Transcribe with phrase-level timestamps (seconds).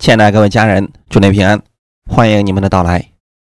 [0.00, 1.60] 亲爱的各位家人，祝您平安，
[2.08, 3.10] 欢迎你们的到来。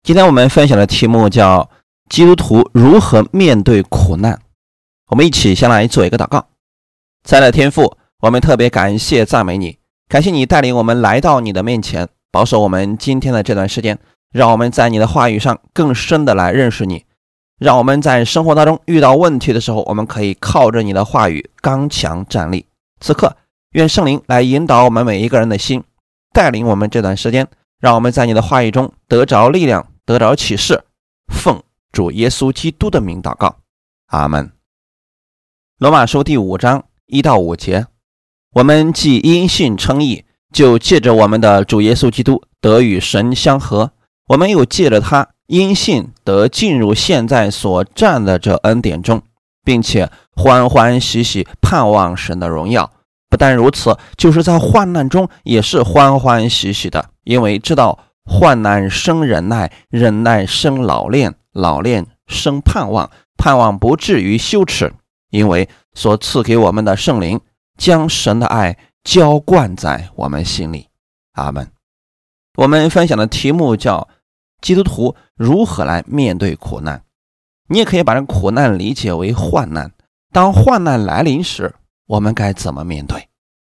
[0.04, 1.70] 今天我们分享的题目叫
[2.12, 4.38] “基督徒如何面对苦难”。
[5.08, 6.46] 我们一起先来做一个祷告。
[7.24, 9.78] 亲爱的天父，我们特别感谢赞美你，
[10.10, 13.98] 感谢你带领我们来到你的面前，保守我们今天的这段时间，
[14.34, 17.06] 让我们在你的话语上更深的来认识你，
[17.58, 22.66] 让我们在生活当中遇到问题的时候，我们可以靠着你的话语刚强站立。
[23.00, 23.38] 此刻，
[23.72, 25.82] 愿圣灵来引导我们每一个人的心。
[26.34, 27.48] 带领我们这段时间，
[27.80, 30.84] 让我们在你的话语中得着力量，得着启示。
[31.32, 33.58] 奉主耶稣基督的名祷告，
[34.08, 34.52] 阿门。
[35.78, 37.86] 罗马书第五章一到五节，
[38.56, 43.92] 我们既因信称义，就借着我们的主耶稣基督得与神相合；
[44.30, 49.22] 我们又借着他因信得进入现在所占的这恩典中，
[49.64, 52.92] 并且欢欢喜喜盼望神的荣耀。
[53.34, 64.94] 不但如此，就是在患难中也是欢欢喜喜的，因为知道患难生忍耐，忍耐生老练，老练生盼望，盼望不至于羞耻，
[65.32, 67.42] 因为所赐给我们的圣灵
[67.76, 70.90] 将神的爱浇灌在我们心里。
[71.32, 71.68] 阿门。
[72.58, 74.08] 我们分享的题目叫
[74.62, 77.02] “基督徒如何来面对苦难”，
[77.68, 79.92] 你也可以把这苦难理解为患难。
[80.32, 81.74] 当患难来临时，
[82.06, 83.30] 我们该怎么面对？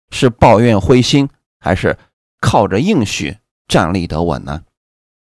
[0.09, 1.29] 是抱怨灰心，
[1.59, 1.97] 还是
[2.39, 3.37] 靠着应许
[3.67, 4.63] 站立得稳呢？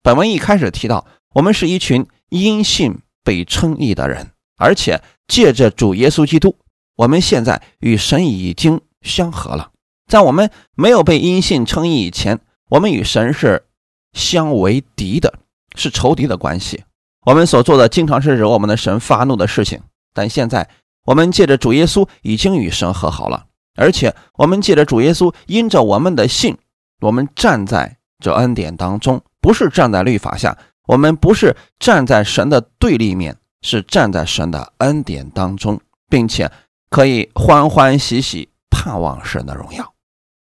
[0.03, 6.57] 本文一开始提到，我们是一群因信被称义的人，而且借着主耶稣基督，
[6.97, 9.71] 我们现在与神已经相合了。
[10.11, 13.67] 在我们没有被因信称义以前，我们与神是
[14.13, 15.39] 相为敌的，
[15.77, 16.83] 是仇敌的关系。
[17.27, 19.81] 我们所做的经常是惹我们的神发怒的事情，
[20.13, 20.69] 但现在。
[21.05, 26.57] 我们借着主耶稣已经与神和好了，而且我们借着主耶稣，因着我们的信，
[27.01, 36.51] 我们站在这恩典当中，不是站在律法下，我们不是站在神的对立面，是站在神的恩典当中，并且
[36.89, 39.93] 可以欢欢喜喜盼望神的荣耀。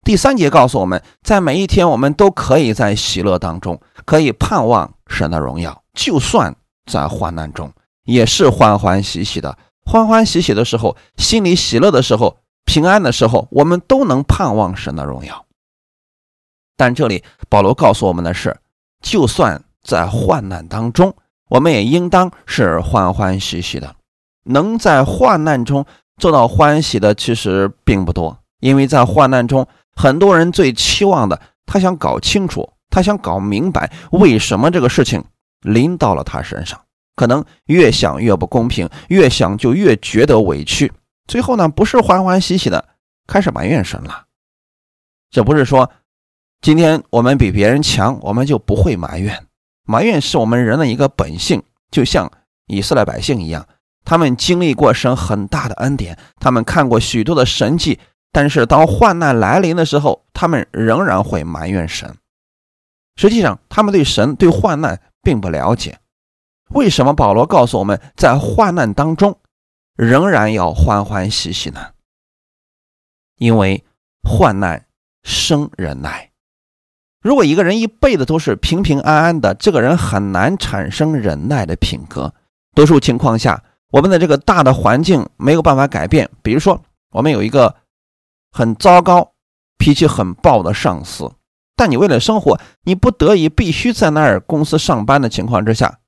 [0.05, 6.55] 第三节告诉我们在每一天，我们都可以在喜乐当中，可以盼望神的荣耀，就算
[6.85, 7.73] 在患难中，
[8.05, 9.57] 也是欢欢喜喜的。
[9.85, 15.45] 欢欢喜喜的时候，心里喜乐的时候，平安的时候，我们都能盼望神的荣耀。
[16.77, 18.57] 但这里保罗告诉我们的是，
[19.01, 21.15] 就算在患难当中，
[21.49, 23.95] 我们也应当是欢欢喜喜的。
[24.45, 35.25] 能在患难中做到欢喜的，其实并不多，因为在患难中，很多人最期望的，他想搞清楚，他想搞明白，为什么这个事情
[35.61, 36.84] 临到了他身上。
[37.17, 40.93] 可能越想越不公平，越想就越觉得委屈，
[41.27, 42.89] 最后呢，不是欢欢喜喜的
[43.27, 44.25] 开始埋怨神了。
[45.31, 45.91] 这不是说
[46.61, 49.47] 今天我们比别人强，我们就不会埋怨。
[49.87, 52.31] 埋怨是我们人的一个本性，就像
[52.67, 53.67] 以色列百姓一样，
[54.05, 58.01] 他们经历过神很大的恩典，他们看过许多的神迹，
[58.33, 62.17] 但是当患难来临的时候，他们仍然会埋怨神。
[63.17, 65.99] 实际上，他们对神对患难并不了解。
[66.71, 69.39] 为什么保罗告诉我们在患难当中
[69.97, 71.91] 仍然要欢欢喜喜呢？
[73.37, 73.85] 因为
[74.23, 74.87] 患难
[75.23, 76.31] 生忍耐。
[77.21, 82.35] 如果一个人一辈子都是平平安安的，这个人很难产生忍耐的品格。
[82.75, 86.29] 多数情况下，我们的这个大的环境没有办法改变。
[86.43, 86.83] 比如说，
[87.13, 87.77] 我们有一个
[88.51, 89.33] 很糟糕、
[89.79, 91.33] 脾气很暴的上司，
[91.77, 96.01] 但你为了生活，你不得已必须在那儿公司上班的情况之下。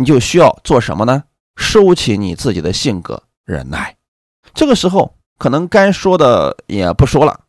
[0.00, 1.24] 你就需要做什么呢？
[1.56, 3.94] 收起你自己的性格，忍耐。
[4.54, 7.40] 这个时候可能该说的也不说了。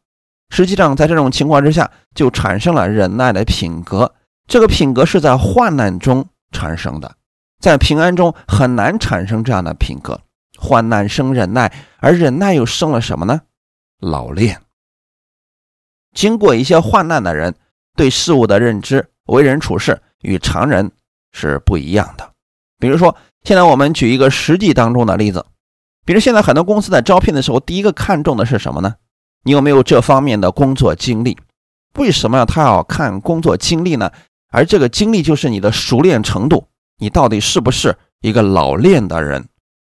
[0.50, 4.14] 实际上，在这种情况之下，就产生了忍耐的品格。
[4.48, 7.16] 这个品格是在患难中产生的，
[7.62, 10.20] 在平安中很难产生这样的品格。
[10.58, 13.44] 患难生忍耐，而忍耐又生了什么呢？
[14.02, 14.62] 老练。
[16.14, 17.56] 经过一些患难的人，
[17.96, 20.92] 对事物的认知、为人处事与常人
[21.32, 22.31] 是不一样的。
[22.82, 25.46] 比如说，现在我们举一个实际当中的例子，
[26.04, 28.96] 比如现在很多公司在招聘的时候，第一个看重的是什么呢？
[29.44, 31.38] 你有没有这方面的工作经历？
[31.98, 34.12] 为什么他要看工作经历呢？
[34.52, 36.68] 而这个经历就是你的熟练程度，
[36.98, 39.48] 你到底是不是一个老练的人？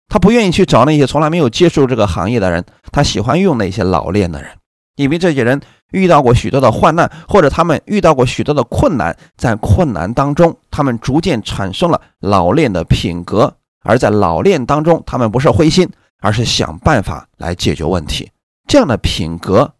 [0.09, 4.58] 他不愿意去找那些从来没有接触这个行业的人，他喜欢用那些老练的人，
[4.99, 5.59] 因为这些人。
[5.91, 15.89] 遇到过许多的患难，或者他们遇到过许多的困难，在困难当中，他们逐渐产生了老练的品格，而在老练当中，他们不是灰心，
[16.21, 18.31] 而是想办法来解决问题。
[18.67, 19.73] 这样的品格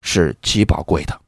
[0.00, 1.20] 是极宝贵的。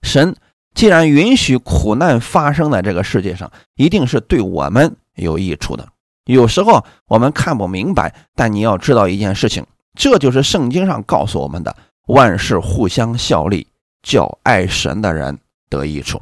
[0.00, 0.34] 神
[0.72, 5.86] 既然允许苦难发生在这个世界上，一定是对我们有益处的。
[6.24, 11.76] 有时候我们看不明白，但你要知道一件事情，这就是圣经上告诉我们的：
[12.08, 13.68] 万事互相效力，
[14.02, 15.38] 叫爱神的人
[15.70, 16.20] 得益处。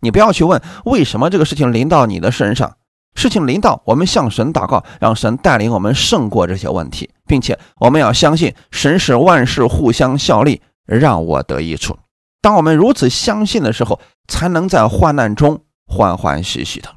[0.00, 2.76] 你不要去问为什么这个事情临到你的身上，
[3.14, 11.98] 事情临到我们向神祷告，让神带领我们胜过这些问题，并且我们要相信神使万事互相效力，让我得益处。
[12.40, 16.88] 当我们如此相信的时候，才能在患难中欢欢喜喜的。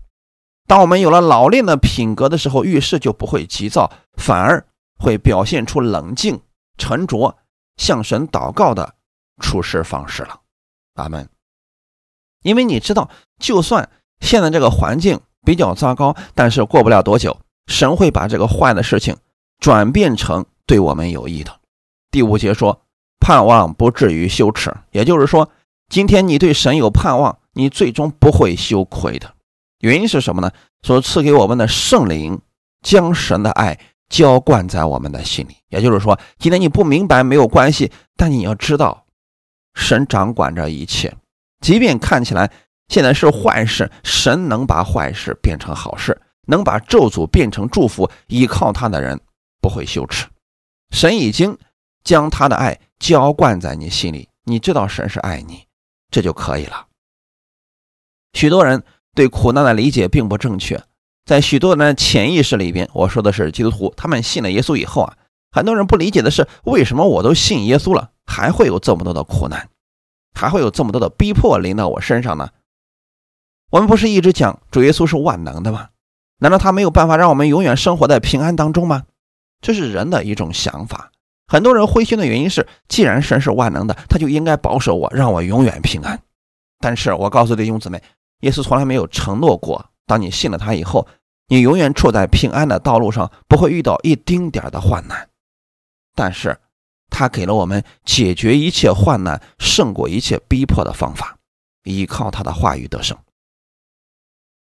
[0.67, 4.65] 当我们有了老练的品格的时候，遇事就不会急躁，反而
[4.97, 6.39] 会表现出冷静、
[6.77, 7.35] 沉着、
[7.77, 8.95] 向神祷告的
[9.41, 10.41] 处事方式了。
[10.95, 11.29] 阿门。
[12.41, 13.89] 因为你知道，就算
[14.19, 19.17] 现在这个环境比较糟糕，但是过不了多久，神会把这个坏的事情
[19.59, 21.59] 转变成对我们有益的。
[22.11, 22.81] 第五节说
[23.19, 25.49] ：“盼望不至于羞耻。”也就是说，
[25.89, 29.33] 今天你对神有盼望，你最终不会羞愧的。
[29.79, 30.51] 原因是什么呢？
[30.83, 32.39] 所赐给我们的圣灵
[32.81, 33.79] 将神的爱
[34.09, 35.55] 浇灌在我们的心里。
[35.69, 39.05] 也就是说，今天你不明白没有关系，但你要知道，
[39.73, 41.15] 神掌管着一切。
[41.61, 42.51] 即便看起来
[42.87, 48.09] 现在是坏事，神能把坏事变成好事，能把咒诅变成祝福。
[48.27, 49.19] 依靠他的人
[49.61, 50.27] 不会羞耻。
[50.91, 51.57] 神已经
[52.03, 55.65] 将他的爱浇灌在你心里，你知道神是爱你，
[56.11, 56.87] 这就可以了。
[58.33, 58.83] 许多人。
[59.15, 60.77] 对苦难的理解并不正确，
[61.25, 65.17] 在许多人的潜意识里边，我说的是基督徒，他们信了耶稣以后啊，
[65.51, 69.69] 很多人不理解的是，为什么我都信耶稣了，还会有这么多的苦难，
[70.33, 72.49] 还会有这么多的逼迫临到我身上呢？
[73.71, 75.89] 我们不是一直讲主耶稣是万能的吗？
[76.37, 79.05] 难道他没有办法让我们永远生活在平安当中吗？
[79.61, 81.11] 这是人的一种想法。
[81.47, 86.21] 很多人灰心的原因是，既然神是万能的，他就应该保守我，让我永远平安。
[86.79, 87.99] 但是我告诉弟兄姊妹。
[88.41, 91.07] 耶稣从来没有承诺过，当你信了他以后，
[91.47, 95.29] 你永远处在平安的道路上，不会遇到一丁点的患难。
[96.15, 96.57] 但是，
[97.09, 101.37] 他给了我们解决一切患难、胜过一切逼迫的方法，
[101.83, 103.17] 依靠他的话语得胜。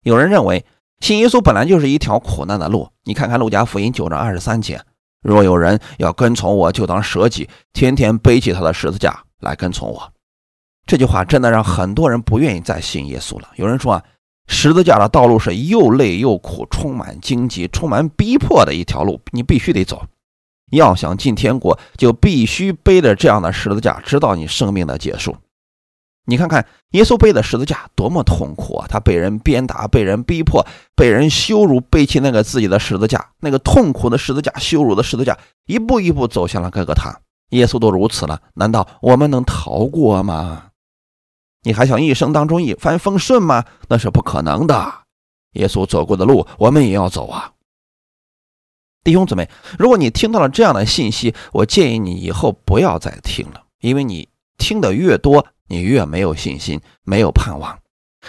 [0.02, 0.64] 有人认为
[1.00, 4.82] 信耶稣本来就是一条苦难的路，你看看路加福音九章二十三节
[5.20, 10.12] ：“若有人要跟从我，就当舍己，天天背起他的十字架来跟从我。”
[10.86, 13.50] 这句话真的让很多人不愿意再信耶稣了。
[13.56, 14.04] 有人说啊，
[14.48, 20.02] 十字架的道路是又累又苦，充满荆棘，充满逼迫的一条路，你必须得走。
[20.72, 25.36] 要想进天国，就必须背着这样的十字架，直到你生命的结束。
[26.26, 28.86] 你看看耶稣背的十字架多么痛苦啊！
[28.86, 37.18] 他被人鞭打，被人逼迫，被人羞辱，背起那个自己的十字架，那个痛苦的十字架，羞辱的十字架，一步一步走向了各个他。
[37.50, 40.64] 耶稣都如此了，难道我们能逃过吗？
[41.62, 43.64] 你还想一生当中一帆风顺吗？
[43.88, 45.02] 那是不可能的。
[45.52, 47.52] 耶稣走过的路，我们也要走啊，
[49.02, 49.48] 弟兄姊妹。
[49.78, 54.28] 如果你听到了这样的信息，我建议你以后不要再听了，因为你
[54.58, 57.78] 听的越多，你越没有信心，没有盼望。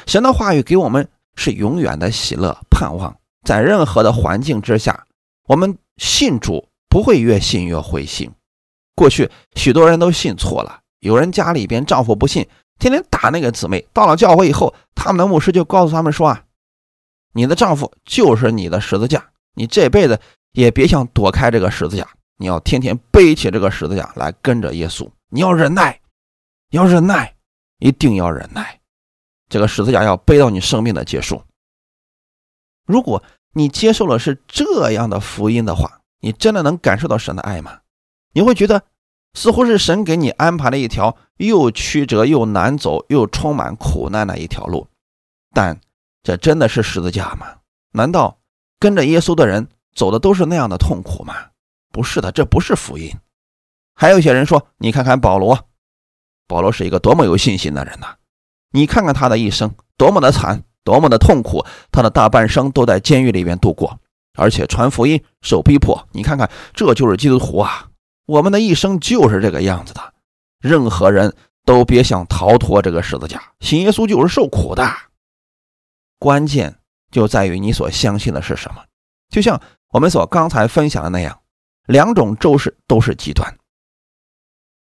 [0.08, 3.16] 神的话语给我们是永远的喜乐、盼望，
[3.46, 5.06] 在任何的环境之下，
[5.48, 8.32] 我们信主不会越信越灰心。
[8.96, 12.48] 过去许多人都信错了，有人家里边丈夫不信。
[12.80, 16.46] 天天打那个姊妹，到了教会以后，他们的牧师就告诉他们说：“啊，
[17.34, 20.20] 你的丈夫就是你的十字架，你这辈子
[20.54, 22.08] 也别想躲开这个十字架，
[22.38, 25.08] 你要天天背起这个十字架来跟着耶稣。
[25.30, 26.00] 你要忍耐，
[26.72, 27.36] 要忍耐，
[27.80, 28.80] 一定要忍耐，
[29.50, 31.44] 这个十字架要背到你生命的结束。
[32.86, 33.22] 如果
[33.54, 37.82] 你接受了是这样的福音的话，你真的能感受到神的爱吗？
[38.32, 38.82] 你会觉得？”
[39.34, 44.88] 似乎是神给你安排了一条又曲折又难走又充满苦难的一条路，
[45.54, 45.80] 但
[46.24, 47.48] 这真的是十字架吗？
[47.92, 48.40] 难道
[48.80, 51.36] 跟着耶稣的人走的都是那样的痛苦吗？
[51.92, 53.12] 不是的，这不是福音。
[53.96, 55.68] 还有一些人说：“你看看保罗，
[56.48, 58.16] 保罗是一个多么有信心的人呐！
[58.72, 64.00] 你看看他的一生多么的惨，多么的痛苦，他的大半生都在监狱里面度过，
[64.38, 66.08] 而且传福音受逼迫。
[66.12, 67.89] 你看看，这就是基督徒啊！”
[68.30, 70.14] 我们的一生就是这个样子的，
[70.62, 71.34] 任何人
[71.66, 73.42] 都别想逃脱这个十字架。
[73.60, 74.88] 信耶稣就是受苦的，
[76.20, 76.76] 关键
[77.10, 78.84] 就在于你所相信的是什么。
[79.30, 81.40] 就像我们所刚才分享的那样，
[81.88, 83.58] 两种周氏都是极端。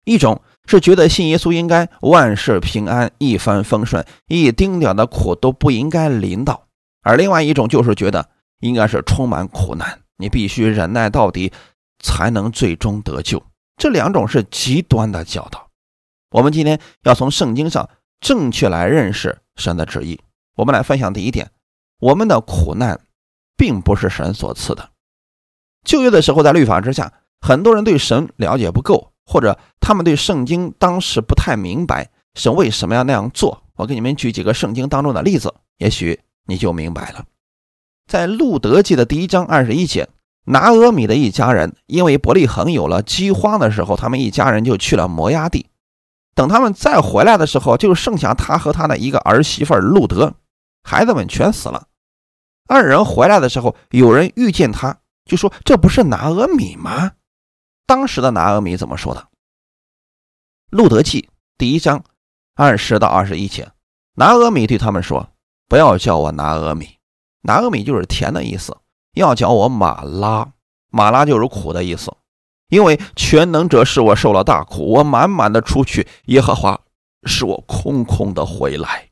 [0.03, 6.65] 一种是觉得信耶稣应该万事平安、一帆风顺，一丁点的苦都不应该临到；
[7.03, 11.53] 而另外一种就是觉得应该是充满苦难，你必须忍耐到底。
[11.99, 13.41] 才能最终得救。
[13.77, 15.69] 这两种是极端的教导。
[16.31, 17.89] 我们今天要从圣经上
[18.19, 20.19] 正确来认识神的旨意。
[20.55, 21.51] 我们来分享第一点：
[21.99, 22.99] 我们的苦难
[23.55, 24.89] 并不是神所赐的。
[25.85, 33.63] 旧约的时候，在律法之下，很多人对神了解不够，或者他们对圣经当时不太明白神为什么要那样做。
[33.75, 37.25] 我给你们举几个圣经当中的例子，也许你就明白了。
[38.07, 40.09] 在路德记的第一章二十一节，
[40.49, 45.69] 拿俄米的一家人因为伯利恒有了饥荒的时候，他们一家人就去了摩崖地。
[46.35, 50.35] 等他们再回来的时候，就剩下他和他的一个儿媳妇路德，
[50.83, 51.87] 孩子们全死了。
[52.67, 57.11] 二人回来的时候，有人遇见他，就说：“这不是拿俄米吗？”
[57.85, 59.27] 当时的拿俄米怎么说的？
[60.69, 62.03] 路德记第一章
[62.55, 63.69] 二十到二十一节，
[64.13, 65.29] 拿俄米对他们说
[65.67, 66.97] ：“不要叫我拿俄米。”
[67.43, 68.77] 拿俄米就是甜的意思，
[69.17, 70.53] 要叫我马拉，
[70.89, 72.13] 马拉就是苦的意思。
[72.69, 76.79] 因为全能者使我受了大苦，我满满的出去；耶和华
[77.23, 79.09] 使我空空的回来。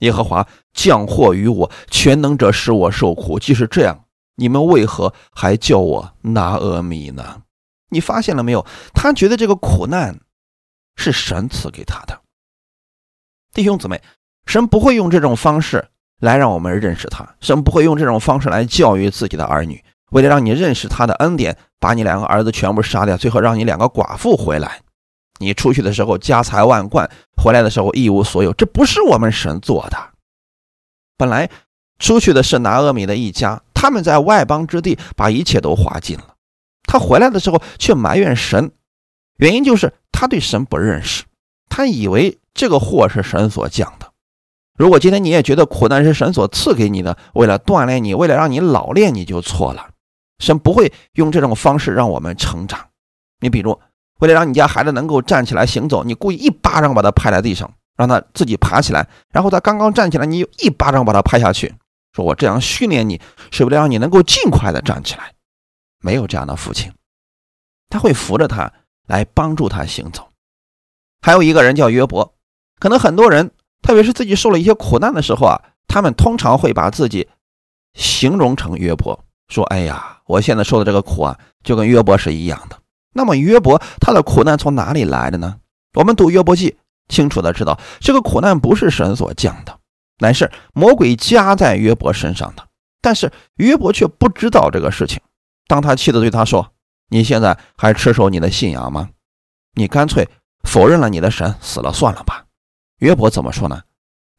[0.00, 3.38] 耶和华降祸于我，全能者使我受苦。
[3.38, 7.42] 即使这样，你们为何还叫我拿阿米呢？
[7.90, 8.66] 你发现了没有？
[8.92, 10.18] 他觉得这个苦难
[10.96, 12.20] 是神赐给他的。
[13.52, 14.02] 弟兄姊妹，
[14.46, 15.90] 神不会用这种方式。
[16.20, 19.82] 来让我们认识他，神不会用这种方式来教育自己的儿女。
[20.10, 24.80] 为了让你认识他的恩典，把你两个儿子全部杀掉，最后让你两个寡妇回来。
[25.40, 28.52] 你出去的时候家财万贯，回来的时候一无所有。
[28.52, 29.98] 这不是我们神做的。
[31.16, 31.50] 本来
[31.98, 36.34] 出去的是拿俄米的一家，他们在外邦之地把一切都花尽了。
[36.84, 38.70] 他回来的时候却埋怨神，
[39.38, 41.24] 原因就是他对神不认识，
[41.68, 44.12] 他以为这个祸是神所降的。
[44.76, 49.90] 如果今天你也觉得苦难是神所赐给你的，为了锻炼你，为了让你老练，你就错了。
[50.40, 52.88] 神不会用这种方式让我们成长。
[53.38, 53.80] 你比如，
[54.18, 61.72] 为了让你家孩子能够站起来行走，你故意一巴掌把他拍在地上，让他自己爬起来，然后他刚刚站起来，你又一巴掌把他拍下去，
[62.12, 63.20] 说我这样训练你，
[63.52, 65.32] 是为了让你能够尽快的站起来。
[66.00, 66.92] 没有这样的父亲，
[67.88, 68.72] 他会扶着他
[69.06, 70.28] 来帮助他行走。
[71.22, 72.34] 还有一个人叫约伯，
[72.80, 73.52] 可能很多人。
[73.84, 77.28] 特别是自己受了一些苦难的时候啊，他们通常会把自己
[77.92, 82.78] 形容成约伯，说：“哎呀，我现在受的这个苦啊，就跟约伯是一样的。”
[83.12, 85.58] 那么约伯他的苦难从哪里来的呢？
[85.92, 89.78] 我们读约伯记，清楚的知道这个苦难不是神所降的，
[90.18, 92.66] 乃是魔鬼加在约伯身上的。
[93.02, 95.20] 但是约伯却不知道这个事情。
[95.68, 96.72] 当他妻子对他说
[97.10, 99.10] ：“你现在还持守你的信仰吗？
[99.74, 100.26] 你干脆
[100.62, 102.46] 否认了你的神，死了算了吧。”
[102.98, 103.82] 约伯怎么说呢？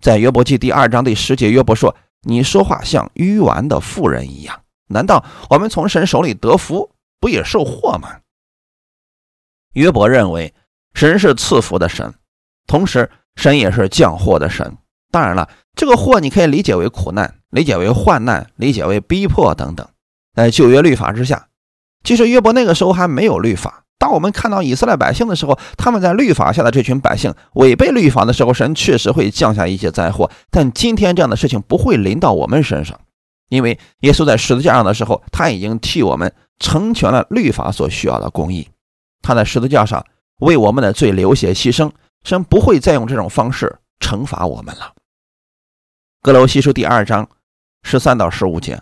[0.01, 4.61] 在约伯记第二章第十节，约伯说：“你说话像愚顽的妇人一样。
[4.87, 8.19] 难道我们从神手里得福，不也受祸吗？”
[9.73, 10.53] 约伯认为
[10.93, 12.13] 神是赐福的神，
[12.67, 14.77] 同时神也是降祸的神。
[15.11, 19.87] 当然了，这个祸你可以理解为苦难，理解为患难，理解为逼迫等等。
[20.33, 21.47] 在旧约律法之下，
[22.03, 23.84] 其实约伯那个时候还没有律法。
[23.97, 30.29] 当我们看到以色列百姓的时候，他们在律法下的这群百姓违背律法的时候，神确实会降下一些灾祸。
[30.51, 32.99] 但今天这样的事情不会临到我们身上，
[33.49, 38.67] 因为耶稣在十字架上的时候，他已经替我们成全了律法所需要的公义。
[39.21, 40.05] 他在十字架上
[40.39, 41.89] 为我们的罪流血牺牲，
[42.23, 44.93] 神不会再用这种方式惩罚我们了。
[46.21, 47.29] 格罗西书第二章
[47.81, 48.81] 十三到十五节：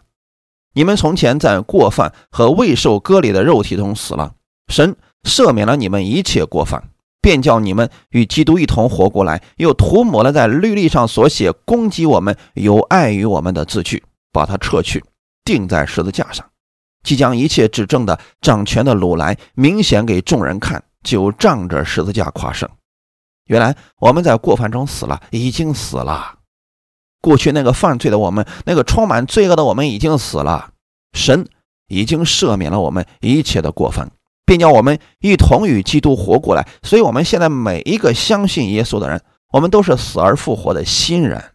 [0.74, 4.34] 你们从前在过犯和未受割礼的肉体中死了。
[4.68, 6.90] 神赦免了你们一切过犯，
[7.22, 15.04] 便叫你们与基督一同活过来，又涂抹了在律例上所写攻击我们、有碍于我们的字句，把它撤去，
[15.46, 16.46] 钉在十字架上，
[17.04, 22.68] 即将一切执政的、掌权的鲁来，明显给众人看，就仗着十字架夸胜。
[23.46, 26.40] 原来我们在过犯中死了，已经死了。
[27.22, 30.72] 过去那个犯罪的我们，那个充满罪恶的我们，已经死了。
[31.14, 31.48] 神
[31.88, 34.12] 已经赦免了我们一切的过犯。
[34.46, 39.22] 并叫我们一同与基督活过来，所以，我们现在每一个相信耶稣的人，
[39.52, 41.52] 我们都是死而复活的新人。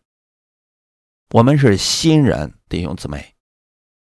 [1.34, 3.34] 我们是新人，弟兄姊妹。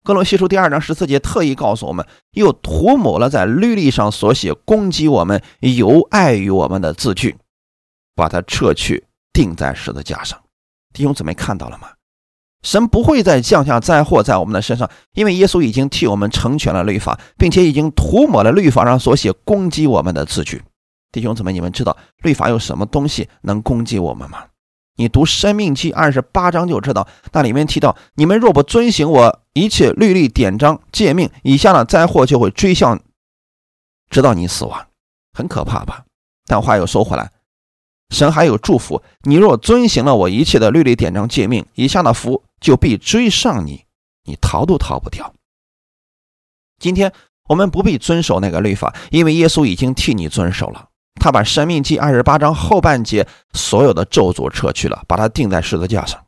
[0.04, 7.36] 哥罗西书第二章十四节特意告诉我们，又涂抹了在律例上所写攻击我们、有碍于我们的字句，
[8.14, 10.40] 把它撤去，钉在十字架上。
[10.94, 11.90] 弟兄姊妹看到了吗？
[12.62, 20.62] 神不会再降下灾祸在我们的身上，因为耶稣已经替我们成全了律法，并且已经涂抹了律法上所写攻击我们的字句。
[21.12, 24.44] 弟兄姊妹，你们知道律法有什么东西能攻击我们吗？
[24.96, 33.00] 你读《生命记》二十八章就知道，那里面提到：你们若不遵行我一切律例典章诫命，以下的灾祸就会追向，
[34.10, 34.86] 直到你死亡，
[35.32, 36.04] 很可怕吧？
[36.46, 37.30] 但话又说回来，
[38.10, 39.02] 神还有祝福。
[39.22, 43.84] 你若遵行了我一切的律例典章诫命，以下的福就必追上你，
[44.24, 45.34] 你逃都逃不掉。
[46.78, 47.12] 今天
[47.48, 50.88] 我们不必遵守那个律法，因为耶稣已经替你遵守了。
[51.20, 56.24] 他把《生命记》二十八章后半节所有的咒诅撤去了，把它钉在十字架上。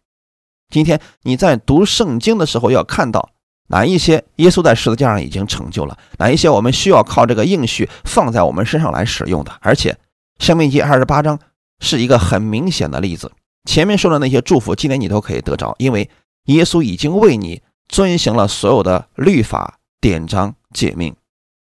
[0.69, 3.31] 今天你在读圣经的时候，要看到
[3.69, 9.57] 哪一些耶稣在十字架上已经成就了，哪一些我们需要靠这个应许放在我们身上来使用的。
[9.61, 9.93] 而且，
[10.45, 11.39] 《生命记》二十八章
[11.81, 13.33] 是一个很明显的例子。
[13.65, 16.09] 前面说的那些祝福，今天你都可以得着，因为
[16.45, 21.17] 耶稣已经为你遵行了所有的律法、典章、诫命，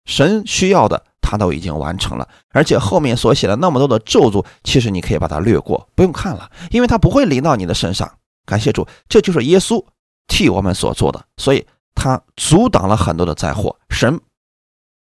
[0.05, 1.05] 神需要的。
[1.21, 8.11] 他都已经完成了，而且后面所写的那么多的咒诅，其实你可以把它略过，不用看了，因为它不会临到你的身上。
[8.47, 9.85] 感谢主，这就是耶稣
[10.27, 14.19] 替我们所做的，所以他阻挡了很多的灾祸，神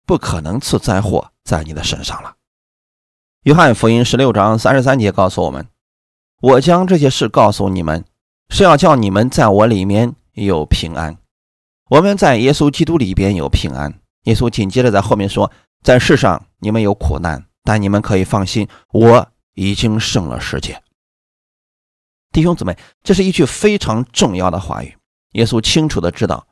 [0.05, 2.34] 不可能赐灾祸在你的身上了。
[3.45, 5.67] 约翰福音十六章三十三节告诉我们
[6.41, 8.03] ：“我将这些事告诉你们，
[8.49, 11.15] 是要叫你们在我里面有平安。
[11.91, 15.51] 我们在耶稣基督里边有平安。”耶稣紧接着在后面说。
[15.83, 20.81] 在世上你们有苦难，但你们可以放心，我已经胜了世界。
[22.31, 24.97] 弟兄姊妹，这是一句非常重要的话语。
[25.33, 26.47] 耶稣清楚的知道，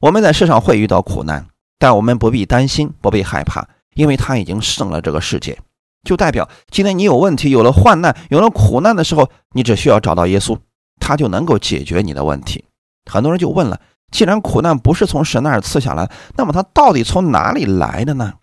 [0.00, 1.46] 我们在世上会遇到苦难，
[1.78, 3.64] 但我们不必担心，不必害怕，
[3.94, 5.56] 因为他已经胜了这个世界。
[6.04, 10.58] 就代表今天你有问题，有了患难，有了苦难的时候，你只需要找到耶稣，
[11.00, 12.64] 他就能够解决你的问题。
[13.10, 13.80] 很多人就问了：
[14.12, 18.34] 既然苦难不是从神那儿赐下来，那么他到底从哪里来的呢？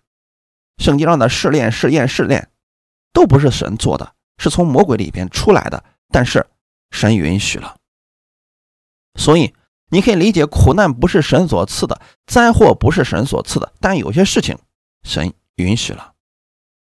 [0.78, 2.48] 圣经上的试炼、试验、试炼，
[3.12, 5.84] 都不是神做的，是从魔鬼里边出来的。
[6.10, 6.46] 但是
[6.90, 7.76] 神允许了，
[9.18, 9.54] 所以
[9.90, 13.72] 你可以理解，苦难不是神所赐的，灾祸不是神所赐的。
[13.80, 14.58] 但有些事情
[15.04, 16.11] 神允许了。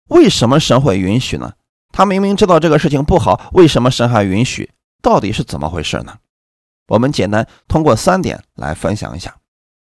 [0.08, 1.52] 为什么神会允许呢？
[1.92, 4.72] 他明明知道这个事情不好，为什么神还允许？
[5.02, 6.18] 到底是怎么回事呢？
[6.88, 9.36] 我们简单通过三点来分享一下，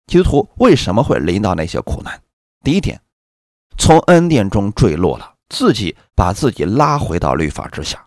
[0.07, 2.21] 基督徒为什么会临到那些苦难。
[2.63, 3.01] 第一点。
[3.79, 8.03] 从恩典中坠落了，自己把自己拉回到律法之下。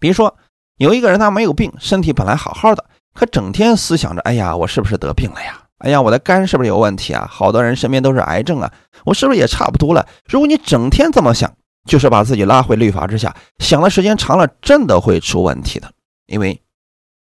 [0.00, 0.36] 比如说，
[0.78, 5.67] 有一个人他没有病，身体本来好好的，可整天思想着：“哎呀，我是不是得病了呀？
[5.78, 7.26] 哎呀，我的肝是不是有问题啊？
[7.30, 8.72] 好多人身边都是癌症啊，
[9.04, 11.52] 我是不是也差不多了？”如果你整天这么想，
[11.86, 15.92] 就是把自己拉回律法之下，想的时间长了，真的会出问题的，
[16.26, 16.60] 因为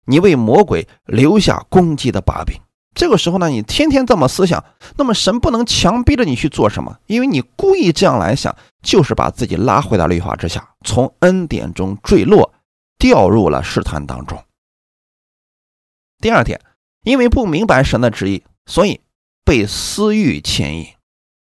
[0.07, 2.61] 你为魔鬼留下攻击的把柄。
[2.95, 4.63] 这个时候呢，你天天这么思想，
[4.97, 12.53] 那么神不能强逼着你去做什么，因为你故意这样来想，就是把自己拉回到律法之下，从恩典中坠落，
[12.99, 14.37] 掉入了试探当中。
[16.21, 16.61] 第二点，
[17.03, 19.01] 因为不明白神的旨意，所以
[19.45, 20.87] 被私欲牵引。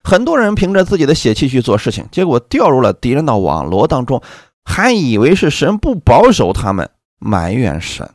[0.02, 4.22] 很多人凭着自己的血气去做事情，结果掉入了敌人的网罗当中，
[4.64, 8.14] 还以为是神不保守他们，埋怨神。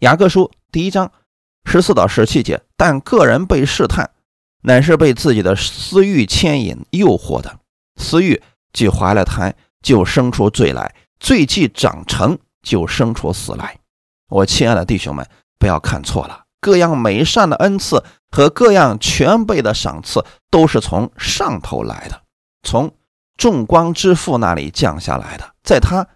[0.00, 1.10] 雅各书第一章。
[1.66, 4.10] 十四到十七节，但个人被试探，
[4.64, 7.58] 乃是被自己的私欲牵引、诱惑的。
[7.96, 8.42] 私欲
[8.74, 13.78] 既怀了胎，就生出罪来；罪既长成，就生出死来。
[14.28, 15.26] 我亲爱的弟兄们，
[15.64, 22.20] 不要看错了，各样美善的恩赐和各样全备的赏赐，都是从上头来的，
[22.62, 22.94] 从
[23.38, 26.06] 众光之父那里降下来的，在他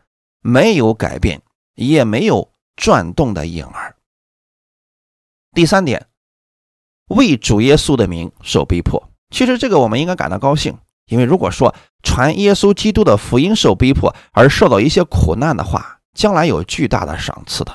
[0.43, 1.41] 没有改变，
[1.77, 3.97] 也没有转动的影儿。
[5.55, 6.09] 第三点，
[7.07, 9.03] 为主耶稣的名受逼迫。
[9.31, 17.75] 其实这个我们应该感到高兴，因为如果说传耶稣基督的福音受逼迫而受到一些苦难的话，将来有巨大的赏赐的。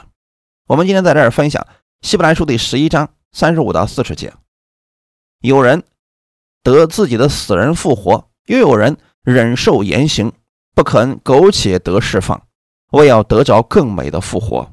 [0.68, 1.68] 我们今天在这儿分享
[2.02, 4.34] 希伯来书第十一章三十五到四十节，
[5.42, 5.84] 有人
[6.64, 10.32] 得自己的死人复活，又有人忍受严刑，
[10.74, 12.44] 不肯苟且得释放，
[12.92, 14.72] 为要得着更美的复活；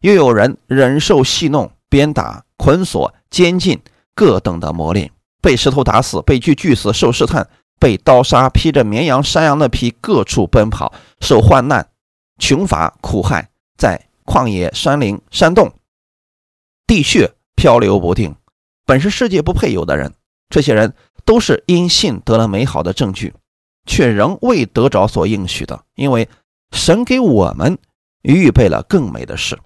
[0.00, 1.70] 又有人忍受戏弄。
[1.88, 3.80] 鞭打、捆锁、监禁
[4.16, 11.88] 各等的磨练，被石头打死，被锯锯死，受试探，被刀杀，披着绵羊、山羊的皮，各处奔跑，受患难、
[12.40, 15.72] 穷乏、苦害，在旷野、山林、山洞、
[16.86, 18.36] 地穴漂流不定。
[18.84, 20.14] 本是世界不配有的人，
[20.48, 23.34] 这些人都是因信得了美好的证据，
[23.86, 26.28] 却仍未得着所应许的，因为
[26.72, 27.78] 神给我们
[28.22, 29.58] 预备了更美的事。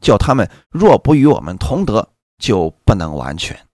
[0.00, 3.66] 叫他们若不与我们同德，就不能完全。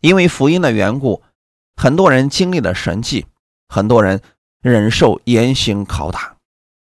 [0.00, 1.22] 因为福音的缘故，
[1.74, 3.26] 很多人经历了神迹，
[3.68, 4.22] 很多人
[4.62, 6.38] 忍受严刑拷打。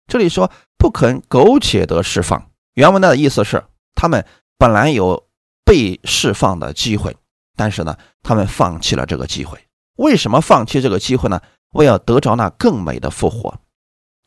[0.07, 4.25] 这里说不肯苟且得释放，原文的意思是他们
[4.59, 5.27] 本来有
[5.65, 7.17] 被释放的机会，
[7.57, 9.59] 但是呢，他们放弃了这个机会。
[9.97, 11.41] 为什么放弃这个机会呢？
[11.73, 13.59] 为要得着那更美的复活。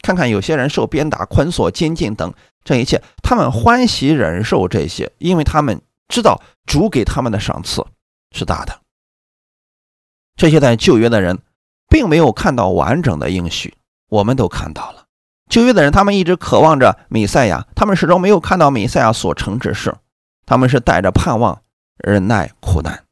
[0.01, 2.33] 看看有些人受鞭打、捆锁、监禁等
[2.63, 7.85] 这一切，他们欢喜忍受这些，因为他们知道主给他们的赏赐
[8.31, 8.81] 是大的。
[10.35, 11.39] 这些在旧约的人，
[11.89, 13.75] 并没有看到完整的应许，
[14.09, 15.05] 我们都看到了。
[15.49, 19.95] 旧约的人，他们一直渴望着弥赛亚，他们始终没有看到弥赛亚所成之事，
[20.45, 21.61] 他们是带着盼望
[21.97, 23.03] 忍耐苦难。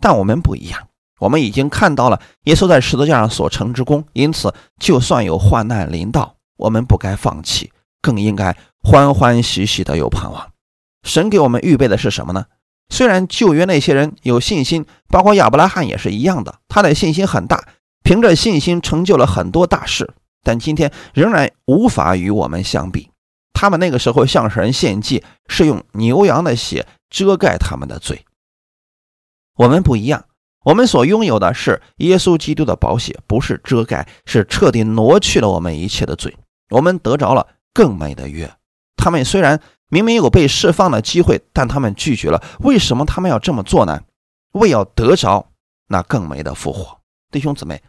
[0.00, 0.88] 但我们不一样，
[1.20, 7.70] 我们已经看到了耶稣在十字架上所成之功，因此就算有患难临到，我们不该放弃，
[8.02, 10.50] 更应该欢欢喜喜的有盼望。
[11.04, 12.46] 神给我们预备的是什么呢？
[12.88, 17.64] 虽然旧约那些人有信心，包括亚伯拉罕也是一样的，他的信心很大，
[18.02, 20.14] 凭着信心成就了很多大事。
[20.46, 23.10] 但今天仍然无法与我们相比。
[23.52, 28.24] 他们那个时候向神献祭是用牛羊的血遮盖他们的罪。
[29.56, 30.26] 我们不一样，
[30.62, 36.36] 我们所拥有的是耶稣基督的宝血，不是遮盖，是彻底挪去了我们一切的罪。
[36.70, 38.48] 我们得着了更美的约。
[38.96, 42.40] 他们虽然明明有被释放的机会，但他们拒绝了。
[42.60, 44.00] 为什么他们要这么做呢？
[44.52, 45.48] 为要得着
[45.88, 47.00] 那更美的复活。
[47.32, 47.82] 弟兄姊妹，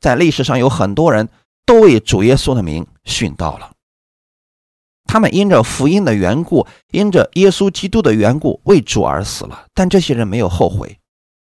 [0.00, 1.28] 在历史上有很多人。
[1.70, 3.70] 都为主耶稣的名殉道了。
[5.04, 9.66] 他们因着福音的缘故，因着耶稣基督的缘故，为主而死了。
[9.72, 10.98] 但这些人没有后悔。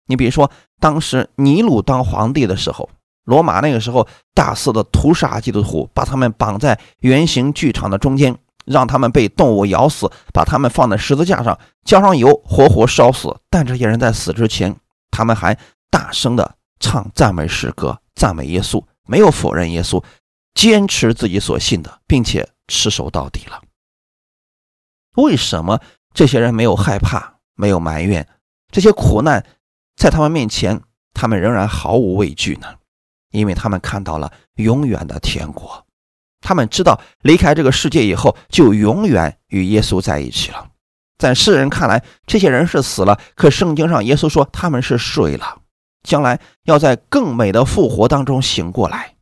[0.08, 2.90] 你比如说，当时尼禄当皇帝的时候，
[3.26, 8.36] 罗马那个时候大肆的屠杀基督徒，把他们绑在圆形剧场的中间，
[8.66, 13.38] 让他们被动物咬死，把他们放在十字架上，浇上油，活活烧死。
[13.52, 14.76] 但这些人在死之前，
[15.12, 15.56] 他们还
[15.92, 18.84] 大声的唱赞美诗歌，赞美耶稣。
[19.06, 20.04] 没有否认耶稣，
[20.54, 23.62] 坚持自己所信的，并且持守到底了。
[25.16, 25.80] 为什么
[26.14, 28.28] 这些人没有害怕，没有埋怨？
[28.72, 29.46] 这些苦难
[29.96, 30.82] 在他们面前，
[31.14, 32.68] 他们仍然毫无畏惧呢？
[33.32, 35.86] 因为他们看到了永远的天国，
[36.42, 40.72] 他们知道离开这个世界以后，就永远与耶稣在一起了。
[41.18, 45.62] 在世人看来，这些人是死了，可圣经上耶稣说他们是睡了。
[46.06, 49.16] 将来要在更美的复活当中醒过来。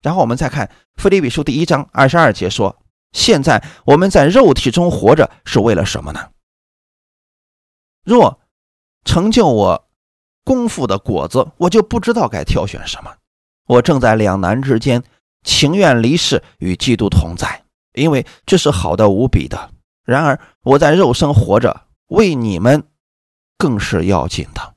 [0.00, 0.66] 然后我们再看
[0.96, 6.30] 《腓立比书》第一章二十二节说：“现在我们在肉体中活着是为了什么呢？
[8.04, 8.40] 若
[9.04, 9.88] 成就我
[10.42, 13.14] 功夫的果子，我就不知道该挑选什么。
[13.66, 15.04] 我正在两难之间，
[15.44, 19.70] 情愿离世与基督同在，因为这是好的无比的。
[20.04, 22.82] 然而我在肉身活着，为你们
[23.56, 24.70] 更是要紧的。”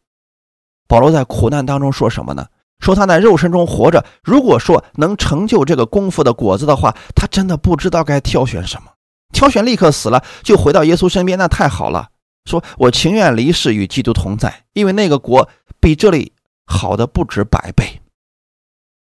[0.87, 2.47] 保罗在苦难当中说什么呢？
[2.79, 8.91] 说他在肉身中活着，如果说能成就这个功夫的果子的话，他真的不知道该挑选什么。
[9.31, 12.09] 挑选立刻死了，就回到耶稣身边，那太好了。
[12.43, 16.33] 说我情愿离世与基督同在，因为那个国比这里
[16.65, 18.01] 好的不止百倍。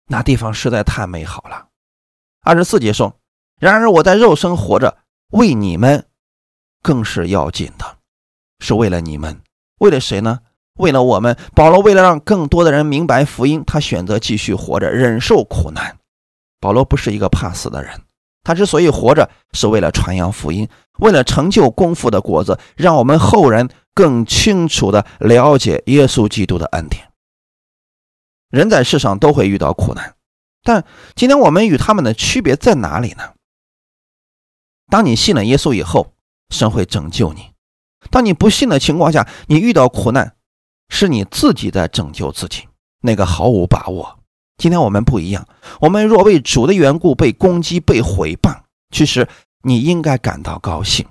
[0.09, 1.69] 那地方实在太美好了。
[2.43, 3.16] 二十四节说
[3.59, 4.99] ：“然而我在肉身活着，
[5.31, 6.05] 为你们
[6.83, 7.99] 更是要紧的，
[8.59, 9.40] 是为了你们，
[9.79, 10.40] 为了谁呢？”
[10.81, 15.99] 为了我们，保罗为了让更多的人明白福音，他选择继续活着，忍受苦难。
[16.59, 18.01] 保罗不是一个怕死的人，
[18.43, 20.66] 他之所以活着，是为了传扬福音，
[20.99, 27.09] 为了成就功夫的果子，让我们后人更清楚的了解耶稣基督的恩典。
[28.51, 30.14] 人在世上都会遇到苦难，
[30.64, 33.35] 但今天我们与他们的区别在哪里呢？
[34.88, 36.14] 当你信了耶稣以后，
[36.49, 37.53] 神会拯救你；
[38.11, 40.35] 当你不信的情况下，你遇到苦难。
[40.90, 42.68] 是你自己在拯救自己，
[43.00, 44.18] 那个毫无把握。
[44.59, 45.48] 今天我们不一样，
[45.81, 49.26] 我们若为主的缘故被攻击、被毁谤，其实
[49.62, 51.07] 你应该感到高兴，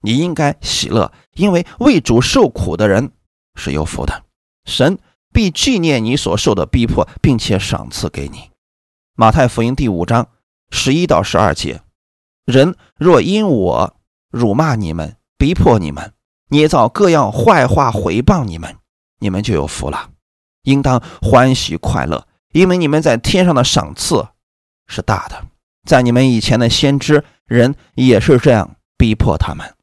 [0.00, 3.12] 你应该喜乐，因为为主受苦的人
[3.54, 4.24] 是有福的，
[4.64, 4.98] 神
[5.32, 8.50] 必纪念你所受的逼迫，并且赏赐给你。
[9.14, 10.26] 马太福音第五章
[10.70, 11.82] 十一到十二节：
[12.46, 13.96] 人若因我
[14.30, 16.12] 辱骂你们、逼迫你们、
[16.48, 18.76] 捏造各样坏话毁谤你们，
[19.20, 20.10] 你们就有福了，
[20.64, 24.26] 应当欢喜快乐，因为你们在天上的赏赐
[24.88, 25.44] 是大的。
[25.86, 29.74] 在你们以前的先知人也是这样逼迫他们。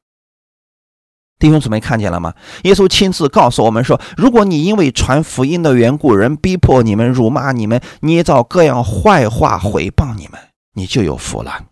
[1.39, 2.33] 弟兄姊妹看见了吗？
[2.63, 10.39] 耶稣亲自告诉我们说：如果你因为传福音的缘故，人逼迫你们、辱骂你们、捏造各样坏话毁谤你们，
[10.73, 11.65] 你就有福了。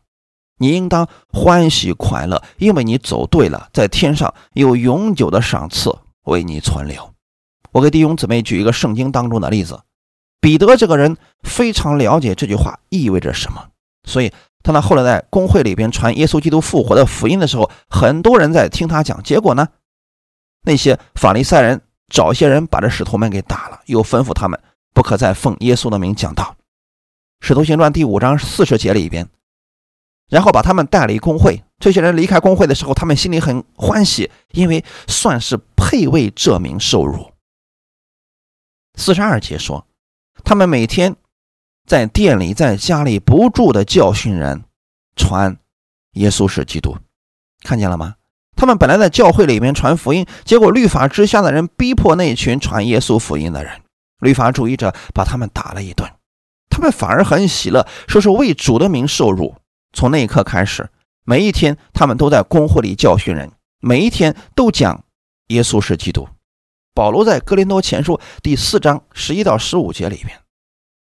[0.59, 7.14] 你应当欢喜快乐，因为你走对了，在天上有永久的赏赐为你存留。
[7.75, 9.81] 我给弟兄姊妹举一个圣经当中的例子，
[10.39, 13.65] 彼得这个人非常了解这句话意味着什么，
[14.07, 14.31] 所以
[14.63, 19.21] 他呢后来在公会里边传耶稣基督复活的福音的时候，很多人在听他讲。
[19.23, 19.67] 结果呢，
[20.63, 24.57] 那些法利赛人找一些人把这使徒们给打了，又吩咐他们
[24.93, 26.55] 不可再奉耶稣的名讲道。
[27.41, 29.27] 使徒行传第五章四十节里边，
[30.29, 31.61] 然后把他们带离公会。
[31.77, 37.34] 这些人离开公会的时候，他们心里很欢喜，因为算是配为这名受辱。
[38.95, 39.85] 四十二节说，
[40.43, 41.15] 他们每天
[41.85, 44.63] 在店里、在家里不住的教训人，
[45.15, 45.57] 传
[46.13, 46.97] 耶稣是基督。
[47.63, 48.15] 看见了吗？
[48.55, 53.81] 他们本来在教会里面传福音，结果律法之下的人逼迫那群传耶稣福音的人，
[54.19, 56.09] 律法主义者把他们打了一顿，
[56.69, 59.55] 他们反而很喜乐，说是为主的名受辱。
[59.91, 60.89] 从那一刻开始，
[61.25, 65.03] 每一天他们都在公会里教训人，每一天都讲
[65.47, 66.27] 耶稣是基督。
[66.95, 70.39] 保罗在哥林多前书第四章十一到十五节里边，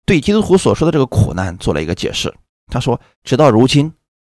[0.04, 2.34] 对基督徒所说的这个苦难做了一个解释。
[2.66, 3.92] 他说：“直到如今。”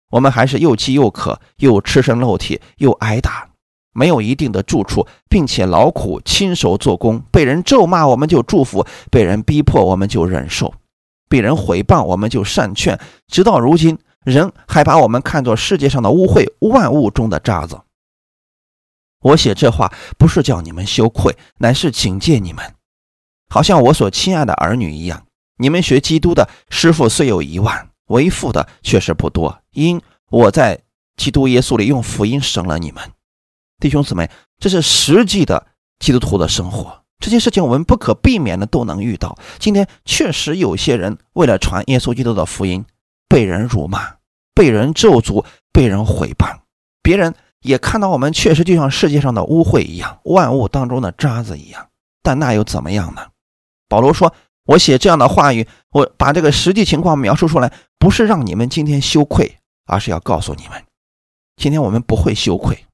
[0.09, 3.47] 我们还是又饥又渴，又赤身露体，又挨打，
[3.93, 10.73] 没有一定的住处，并且劳苦亲手做工，被人咒骂我们就祝福，被人逼迫我们就忍受，
[11.29, 17.79] 被人毁谤我们就善劝，直到如今，人还把我们看作世界上的污秽，万物中的渣子。
[19.21, 22.73] 我写这话不是叫你们羞愧，乃是警戒你们，
[23.49, 25.25] 好像我所亲爱的儿女一样。
[25.57, 27.87] 你们学基督的师傅虽有一万。
[28.07, 30.77] 为父的确实不多，因我在
[31.15, 33.01] 基督耶稣里用福音生了你们，
[33.79, 34.29] 弟兄姊妹，
[34.59, 35.65] 这是实际的
[35.97, 37.03] 基督徒的生活。
[37.19, 39.37] 这些事情我们不可避免的都能遇到。
[39.59, 42.83] 今天确实有些人为了传耶稣基督的福音，
[43.29, 44.15] 被人辱骂，
[44.53, 46.59] 被人咒诅，被人毁谤。
[47.01, 51.87] 别人也看到我们确实就像世界上的污秽一样，万物当中的渣子一样。
[52.21, 53.27] 但那又怎么样呢？
[53.87, 54.33] 保罗说。
[54.65, 60.85] 我写这样的话语，我把这个实际情况描述出来，不是让你们今天羞愧，而是要告诉你们，
[61.57, 62.85] 今天我们不会羞愧，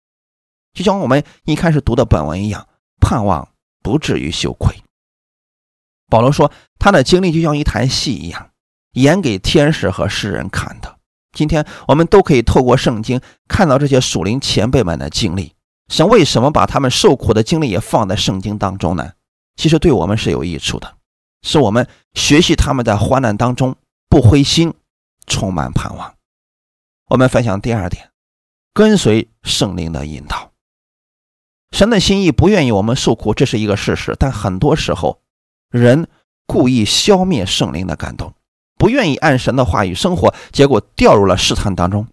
[0.73, 2.65] 就像我们一开始读的本文一样，
[3.01, 3.49] 盼望
[3.83, 4.81] 不至于羞愧。
[6.07, 6.49] 保罗说，
[6.79, 8.49] 他的经历就像一台戏一样，
[8.93, 10.96] 演给天使和世人看的。
[11.37, 15.53] 今天我们都可以透过圣经看到这些属灵前辈们的经历。
[15.87, 19.11] 神为什么把他们受苦的经历也放在圣经当中呢？
[19.55, 20.95] 其实对我们是有益处的。
[21.43, 23.75] 是我们学习他们在患难当中
[24.09, 24.73] 不灰心，
[25.27, 26.15] 充满盼望。
[27.09, 28.09] 我们分享第二点，
[28.73, 30.51] 跟随圣灵的引导。
[31.71, 34.15] 神的心意不愿意我们受苦，这是一个事实。
[34.17, 35.21] 但很多时候，
[35.69, 36.09] 人
[36.47, 38.33] 故意消灭圣灵的感动，
[38.77, 42.07] 不愿意按神的话语生活，结果掉入了试探当中，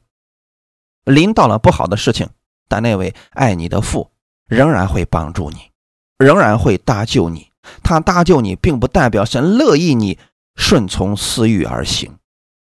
[1.04, 2.28] 临到了不好的事情。
[2.68, 4.10] 但那位爱你的父
[4.48, 5.70] 仍然会帮助你，
[6.18, 7.50] 仍然会搭救你。
[7.82, 10.18] 他搭救你，并不代表神乐意你
[10.56, 12.16] 顺从私欲而行。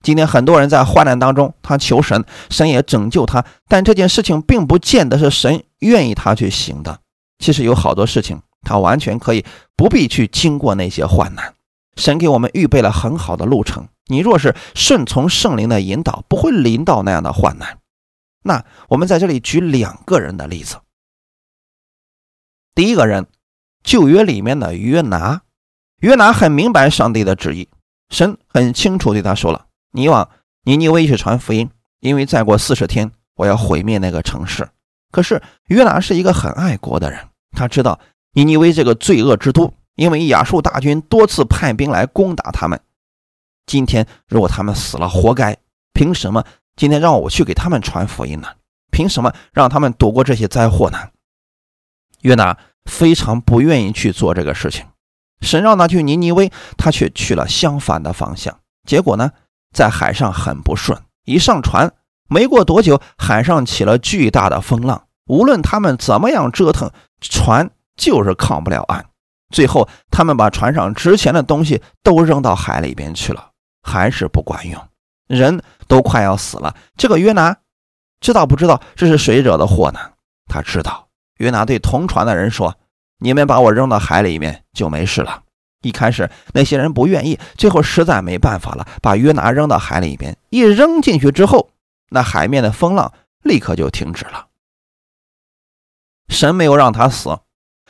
[0.01, 6.99] 今天很多人在患难当中，他求神，神也拯救他，但这件事情并不见得是神愿意他去行的。
[7.37, 11.53] 其实有好多事情，他完全可以不必去经过那些患难。
[11.95, 17.79] 神给我们预备了很好的路程，你若是顺从圣灵的引导，不会临到那样的患难。
[18.43, 20.77] 那我们在这里举两个人的例子，
[22.73, 23.27] 第一个人。
[23.83, 25.41] 旧约里面的约拿，
[26.01, 27.67] 约拿很明白上帝的旨意，
[28.11, 30.29] 神很清楚对他说了：“你往
[30.65, 31.67] 尼尼微去传福音，
[31.99, 34.69] 因为再过四十天我要毁灭那个城市。”
[35.09, 37.27] 可是约拿是一个很爱国的人，
[37.57, 37.99] 他知道
[38.33, 42.79] 尼尼微这个罪恶之都，因为亚述大军多次派兵来攻打他们。
[43.65, 45.57] 今天如果他们死了，活该。
[45.93, 46.43] 凭什么
[46.75, 48.47] 今天让我去给他们传福音呢？
[48.91, 51.09] 凭什么让他们躲过这些灾祸呢？
[52.21, 52.57] 约拿。
[52.85, 54.87] 非常不愿意去做这个事情，
[55.41, 58.59] 神让他去尼尼微，他却去了相反的方向。
[58.87, 59.33] 结果呢，
[59.71, 61.93] 在海上很不顺，一上船，
[62.27, 69.05] 没过多久，海上起了巨大的风浪，无论他们怎么样折腾，船就是靠不了岸。
[69.51, 73.51] 最后，他们把船上值钱的东西都扔到海里边去了，
[73.83, 74.81] 还是不管用，
[75.27, 76.75] 人都快要死了。
[76.97, 77.57] 这个约拿
[78.19, 79.99] 知道不知道这是谁惹的祸呢？
[80.47, 81.09] 他知道。
[81.37, 82.77] 约拿对同船的人说
[83.17, 85.43] ：“你们把我扔到海里面就没事了。”
[85.81, 90.37] 一开始那些人不愿意，最后实在没办法了，把约拿扔到海里边。
[90.51, 91.71] 一扔进去之后，
[92.09, 93.11] 那海面的风浪
[93.41, 94.49] 立刻就停止了。
[96.29, 97.39] 神没有让他死，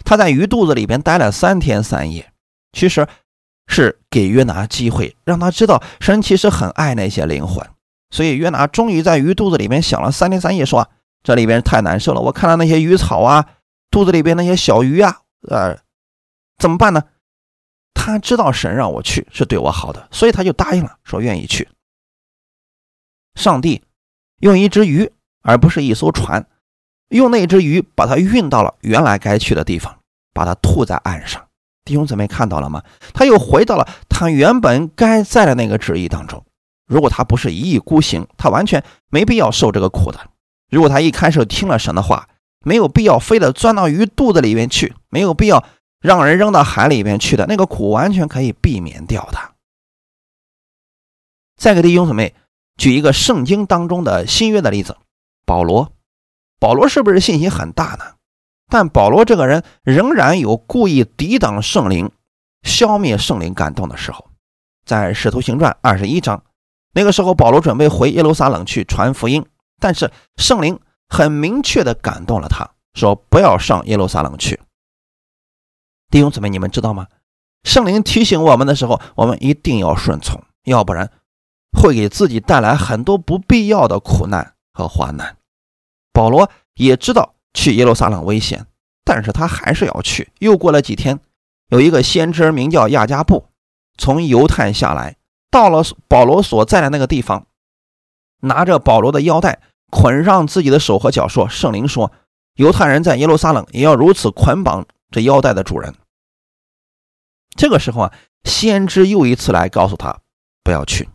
[0.03, 2.31] 他在鱼肚子里边待了三天三夜，
[2.73, 3.07] 其实
[3.67, 7.65] 是给约拿机会，让他知道神其实很爱那些灵魂。
[8.09, 10.89] 所以约拿终于在鱼肚子里面想了三天三夜，说。
[11.23, 13.45] 这里边太难受了，我看到那些鱼草啊，
[13.91, 15.77] 肚子里边那些小鱼啊，呃，
[16.57, 17.03] 怎么办呢？
[17.93, 21.69] 他知道神让我去是对我好的，所以他就答应了，说愿意去。
[23.35, 23.83] 上帝
[24.39, 25.11] 用一只鱼，
[25.43, 26.47] 而不是一艘船，
[27.11, 29.99] 用那只鱼把它运到了原来该去的地方，
[30.33, 31.45] 把它吐在岸上。
[31.83, 32.83] 弟兄姊妹看到了吗？
[33.13, 36.43] 他又回到了他原本该在的那个旨意当中。
[36.87, 40.19] 如果他不是一意孤行，他完全没必要受这个苦的。
[40.69, 42.29] 如果他一开始听了神的话，
[42.63, 45.63] 没有必要非得钻到鱼肚子里面去，没有必要
[45.99, 49.39] 让人扔到海里面去的那个苦，完全可以避免掉的。
[51.57, 52.35] 再给弟兄姊妹
[52.77, 54.97] 举一个圣经当中的新约的例子，
[55.45, 55.91] 保罗，
[56.61, 58.05] 保罗是不是信心很大呢？
[58.69, 62.11] 但保罗这个人仍然有故意抵挡圣灵、
[62.61, 64.29] 消灭圣灵感动的时候。
[64.85, 66.43] 在使徒行传二十一章，
[66.93, 69.43] 那个时候保罗准备回耶路撒冷去传福音，
[69.79, 74.61] 但是圣灵很明确的感动了他，说不要上耶路撒冷去。
[76.11, 77.07] 弟兄姊妹，你们知道吗？
[77.63, 81.09] 圣灵提醒我们的时候，我们一定要顺从，要不然。
[81.75, 85.37] 会给自己带来很多不必要的苦难和患难。
[86.13, 88.65] 保罗也知道去耶路撒冷危险，
[89.03, 90.31] 但是他还是要去。
[90.39, 91.19] 又过了几天，
[91.69, 93.49] 有一个先知名叫亚加布，
[93.97, 95.17] 从犹太下来，
[95.49, 97.47] 到了保罗所在的那个地方，
[98.41, 102.11] 拿着保罗的腰带捆上自己的手和脚，说：“圣灵说，
[102.55, 105.95] 犹太人在耶路撒冷也要如此捆绑这腰带的主人。”
[107.57, 108.13] 这个时候啊，
[108.45, 110.21] 先知又一次来告诉他
[110.63, 111.09] 不要去。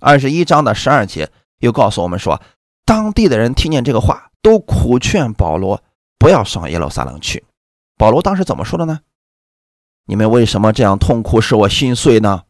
[0.00, 2.40] 二十一章的十二节又告诉我们说，
[2.88, 5.82] 当地的人听见这个话，都苦劝保罗
[6.18, 7.44] 不要上耶路撒冷去。
[7.98, 9.00] 保罗当时怎么说的呢？
[10.06, 12.44] 你们为什么这样痛苦，使我心碎呢？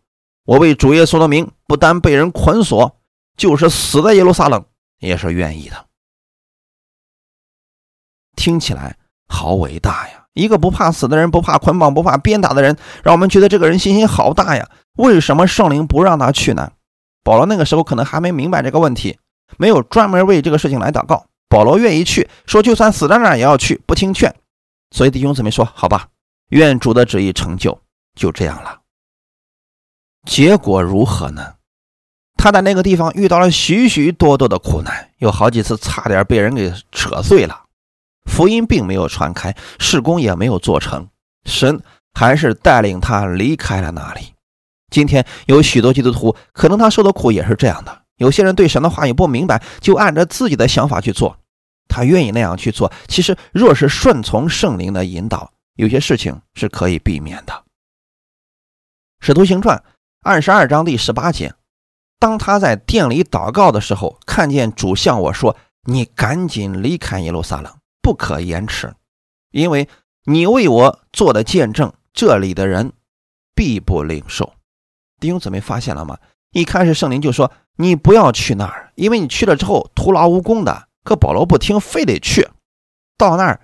[0.44, 3.00] 我为主耶稣的名，不但被人捆锁，
[3.36, 4.64] 就是死在耶路撒冷
[5.00, 5.86] 也是愿意的。
[8.36, 8.96] 听起来
[9.26, 10.26] 好伟大呀！
[10.34, 14.70] 一个不怕死的人，不怕捆绑，不怕鞭打的人，让我们觉得这个人信心好大呀。
[14.98, 16.70] 为什么圣灵不让他去呢？
[17.24, 19.18] 保罗那个时候可能还没明白这个问题，
[19.56, 21.26] 没有专门为这个事情来祷告。
[21.48, 24.34] 保罗愿意去，说就算死在那儿也要去，不听劝。
[24.90, 26.08] 所以弟兄姊妹说：“好吧，
[26.50, 27.80] 愿主的旨意成就。”
[28.14, 28.80] 就这样了。
[30.26, 31.54] 结果如何呢？
[32.36, 37.64] 他在那个地方遇到了许许多多的苦难，有好几次差点被人给扯碎了，
[38.26, 41.08] 福音并没有传开，事工也没有做成，
[41.44, 41.80] 神
[42.12, 44.34] 还是带领他离开了那里。
[44.90, 48.02] 今天有许多基督徒，可能他受的苦也是这样的。
[48.18, 51.38] 有些人对神的话也不明白，就按照自己的想法去做，
[51.88, 52.92] 他愿意那样去做。
[53.08, 57.64] 其实，若是顺从圣灵的引导，有些事情是可以避免的。
[59.20, 59.82] 使徒行传
[60.22, 61.54] 二十二章第十八节，
[62.18, 65.56] 当他在店里祷告的时候，看见主向我说
[65.88, 68.94] ：“你赶紧离开耶路撒冷，不可延迟，
[69.50, 69.88] 因为
[70.24, 72.92] 你为我做的见证，这里的人
[73.54, 74.52] 必不领受。”
[75.20, 76.18] 弟兄姊妹发现了吗？
[76.52, 80.88] 一开始圣灵就说你不要去那儿，因为你去了之后徒劳无功的。
[81.04, 82.46] 可保罗不听，非得去。
[83.16, 83.60] 到那儿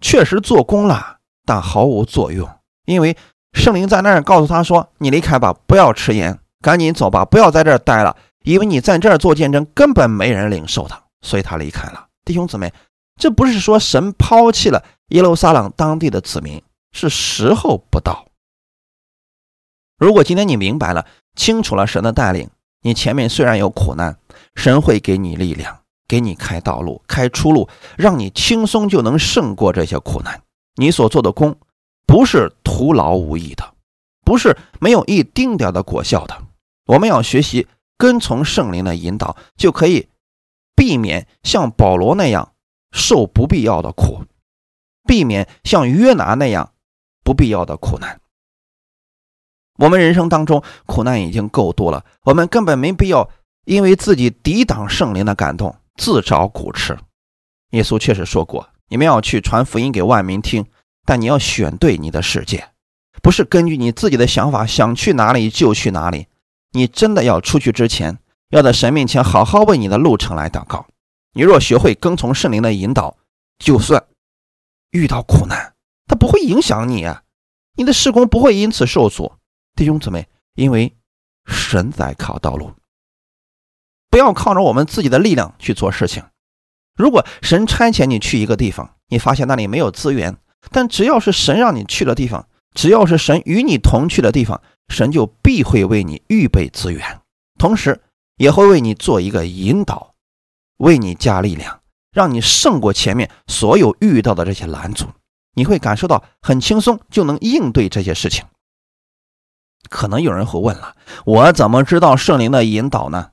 [0.00, 2.48] 确实做工了，但毫无作用，
[2.86, 3.14] 因为
[3.52, 12.06] 圣灵在那儿告诉他说：“你离开吧，不要迟延，赶紧走吧，不要在这儿待了，因为你在这儿做见证，根本没人领受他。”所以他离开了。
[12.24, 12.72] 弟兄姊妹，
[13.16, 18.24] 这不是说神抛弃了耶路撒冷当地的子民，是时候不到。
[19.98, 21.04] 如果今天你明白了、
[21.36, 22.48] 清楚了神的带领，
[22.82, 24.18] 你前面虽然有苦难，
[24.54, 30.42] 神会给你力量，给你开道路、开出路，让你轻松就能胜过这些苦难。
[30.74, 31.56] 你所做的功
[32.06, 33.74] 不是徒劳无益的，
[34.24, 36.42] 不是没有一丁点的果效的。
[36.86, 40.08] 我们要学习跟从圣灵的引导，就可以
[40.74, 42.52] 避免像保罗那样
[42.90, 44.24] 受不必要的苦，
[45.06, 46.72] 避免像约拿那样
[47.22, 48.20] 不必要的苦难。
[49.82, 53.28] 我们人生当中苦难已经够多了，我们根本没必要
[53.64, 56.96] 因为自己抵挡圣灵的感动自找苦吃。
[57.70, 60.64] 耶稣确实说过：“你们要去传福音给万民听，
[61.04, 62.68] 但你要选对你的世界，
[63.22, 66.28] 不是根据你自己的想法想去哪里就去哪里。
[66.70, 68.18] 你真的要出去之前，
[68.50, 70.86] 要在神面前好好为你的路程来祷告。
[71.32, 73.16] 你若学会跟从圣灵的引导，
[73.58, 74.04] 就算
[74.92, 75.74] 遇到苦难，
[76.06, 77.24] 它不会影响你啊，
[77.74, 79.32] 你的事工不会因此受阻。”
[79.74, 80.94] 弟兄姊妹，因为
[81.46, 82.72] 神在靠道路，
[84.10, 86.22] 不要靠着我们自己的力量去做事情。
[86.94, 90.36] 如果神差遣你去一个地方，你发现那里没有资源，
[90.70, 97.20] 但只要是神让你去的地方，只要是神与你同去的地方，神就必会为你预备资源，
[97.58, 98.00] 同时
[98.36, 100.14] 也会为你做一个引导，
[100.76, 101.80] 为你加力量，
[102.12, 105.06] 让你胜过前面所有遇到的这些拦阻。
[105.54, 108.44] 你会感受到很轻松，就能应对这些事情。
[109.88, 113.30] 可能有人会问了，我怎么知道圣灵的引导呢？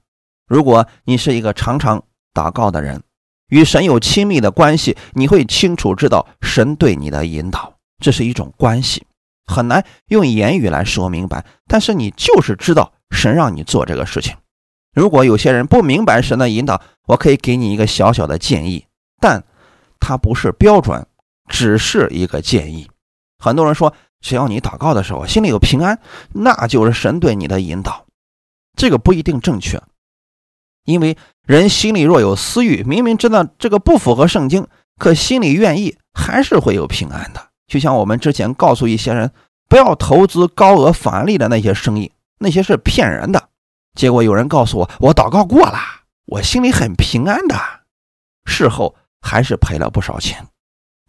[0.47, 3.04] 如果你是一个常常祷告的人，
[3.50, 7.74] 与神有亲密的关系，你会清楚知道神对你的引导，
[8.04, 9.06] 这是一种关系。
[9.45, 14.36] 很难用言语来说明白，但是你就是知道神让你做这个事情。
[14.93, 18.86] 如果有些人不明白神的引导，我可以给你一个小小的建议，
[19.20, 19.43] 但
[20.00, 21.06] 它不是标准，
[21.47, 22.89] 只是一个建议。
[23.38, 25.99] 很多人说，只要你祷告的时候心里有平安，
[26.34, 28.05] 那就是神对你的引导。
[28.76, 29.82] 这个不一定正确，
[30.86, 34.67] 因为人心里若有私欲，明明知道这个不符合圣经，
[34.97, 37.49] 可心里愿意，还是会有平安的。
[37.67, 39.32] 就像我们之前告诉一些人，
[39.67, 43.49] 不要投资高额返利的那些生意，那些是骗人的。
[43.95, 45.78] 结果有人告诉我，我祷告过了，
[46.26, 47.55] 我心里很平安的，
[48.45, 50.47] 事后还是赔了不少钱。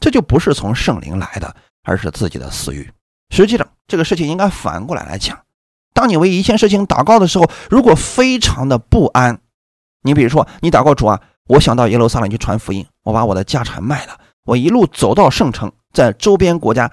[0.00, 1.54] 这就不是从圣灵来的，
[1.84, 2.90] 而是自己的私欲。
[3.30, 5.38] 实际上，这个事情应该反过来来讲：
[5.94, 9.40] 当你为一件事情祷告的时候，如果非常的不安，
[10.02, 15.72] 你比如说你祷告主啊，我想到耶路撒冷去传福音，我把我的家产卖了，我一路走到圣城。
[15.92, 16.92] 在周边国家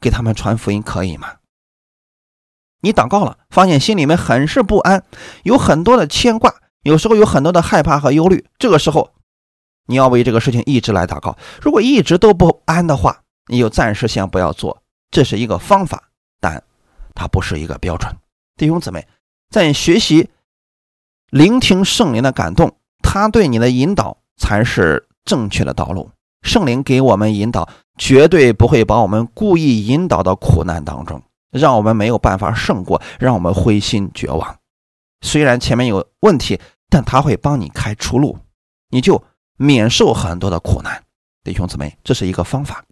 [0.00, 1.34] 给他们传福音可以吗？
[2.80, 5.04] 你祷告了，发现心里面很是不安，
[5.42, 8.46] 有很多的牵挂，有时候有很多的害怕和忧虑。
[8.58, 9.10] 这个时候，
[9.86, 11.36] 你要为这个事情一直来祷告。
[11.60, 16.62] 如果一直都不安的话，你就暂时先不要做，这是一个方法，但
[17.14, 18.14] 它不是一个标准。
[18.56, 19.06] 弟兄姊妹，
[19.50, 20.30] 在学习
[21.30, 26.10] 聆听圣灵的感动，他对你的引导才是正确的道路。
[26.42, 27.68] 圣灵给我们引导。
[28.00, 34.56] 绝对不会把我们故意引导到苦难当中，让我们没有办法胜过，让我们灰心绝望。
[35.20, 38.38] 虽然前面有问题，但他会帮你开出路，
[38.90, 39.20] 你就
[39.56, 41.02] 免受很多的苦难。
[41.42, 42.84] 弟兄姊妹，这是一个方法。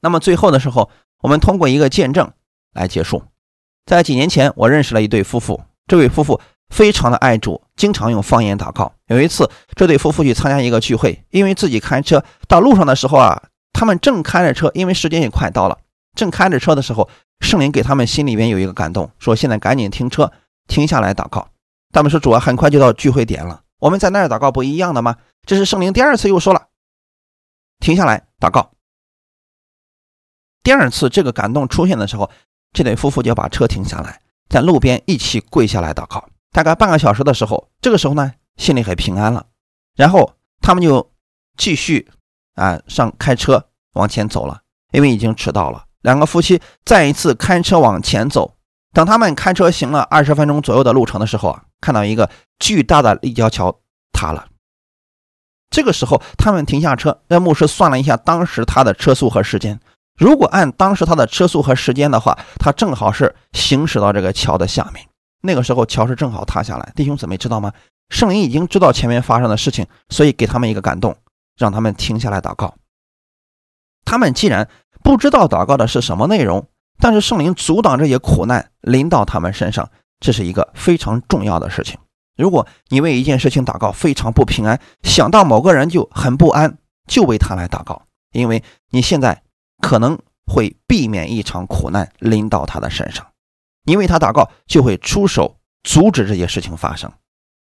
[0.00, 0.90] 那么最后的时候，
[1.22, 2.32] 我们通过一个见证
[2.72, 3.22] 来结束。
[3.86, 6.40] 在几年前，我认识了一对夫妇，这位夫妇。
[6.70, 8.92] 非常的爱主，经常用方言祷告。
[9.08, 13.42] 有一次，这对夫妇去参加一个聚会，因为自己开车到路上的时候啊，
[13.72, 15.76] 他们正开着车，因为时间也快到了，
[16.14, 20.30] 正开着车的时候，圣灵给他们心里边有一个感动，说现在赶紧停车，
[20.68, 21.48] 停下来祷告。
[21.92, 25.16] 他们说主啊，很快就到聚会点了，我们在那儿祷告不一样的吗？
[25.44, 26.68] 这是圣灵第二次又说了，
[27.80, 28.70] 停下来祷告。
[30.62, 32.30] 第二次这个感动出现的时候，
[32.72, 36.28] 这对夫妇就把车停下来，在路边一起跪下来祷告。
[36.52, 39.46] 大概半个小时的时候，这个时候呢，心里很平安了。
[39.96, 41.10] 然后他们就
[41.56, 42.10] 继续
[42.54, 44.60] 啊上开车往前走了，
[44.92, 45.84] 因为已经迟到了。
[46.02, 48.56] 两个夫妻再一次开车往前走。
[48.92, 53.80] 等他们开车行了二十分钟左右的路程的时候啊，看到一个巨大的立交桥
[54.12, 54.48] 塌了。
[55.70, 59.80] 这个时候他们停下车，让牧师算了一下当时他的车速和时间。
[60.20, 65.02] 如果按当时他的车速和时间的话，他正好是行驶到这个桥的下面。
[65.40, 67.72] 那个时候桥是正好塌下来，弟兄姊妹知道吗？
[68.10, 71.16] 圣灵已经知道前面发生的事情，所以给他们一个感动，
[71.56, 72.74] 让他们停下来祷告。
[74.04, 74.68] 他们既然
[75.02, 76.66] 不知道祷告的是什么内容，
[76.98, 79.88] 但是圣灵阻挡这些苦难临到他们身上，
[80.20, 81.98] 这是一个非常重要的事情。
[82.36, 86.76] 如果你为一件事情祷告非常不平安，想到某个人就很不安，
[87.08, 88.02] 就为他来祷告，
[88.32, 89.42] 因为你现在
[89.80, 93.26] 可能会避免一场苦难临到他的身上。
[93.84, 97.10] 你为他祷告，就会出手阻止这些事情发生。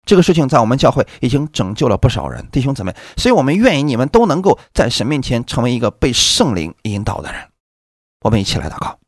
[0.06, 2.96] 这个事情在我们教会已经拯救了不少人，弟兄姊妹。
[3.16, 7.50] 所以我们愿意你们都能够在神面前成为一个被圣灵引导的人。
[8.22, 9.00] 我们一起来祷告。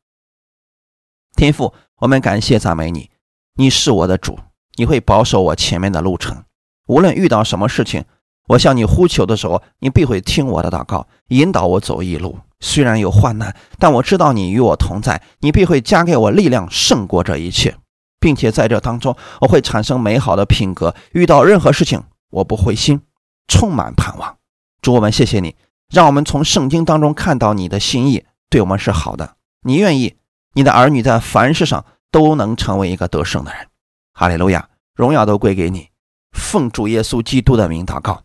[1.36, 3.09] 天父，我们感谢赞美你，
[3.55, 4.38] 你是我的主，
[4.76, 6.43] 你会保守我前面的路程。
[6.88, 8.05] 无论遇到什么事情，
[8.47, 12.37] 我向你呼求的时候，你必会听我的祷告，引导我走一路。
[12.59, 17.75] 虽然有患难，但我知道你与我同在，你必会加给我力量，胜过这一切，
[18.19, 20.93] 并且在这当中，我会产生美好的品格。
[21.13, 23.01] 遇到任何事情，我不灰心，
[23.47, 24.37] 充满盼望。
[24.81, 25.55] 主，我们谢谢你，
[25.89, 29.35] 让我们从圣经当中看到你的心意对我们是好的。
[29.63, 30.15] 你愿意
[30.53, 33.67] 你的儿女在凡事上都能成为一个得胜的人。
[34.13, 35.87] 哈利路亚，荣耀都归给你。
[36.31, 38.21] 奉主耶稣基督的名祷告，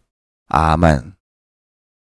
[0.49, 1.16] 阿门。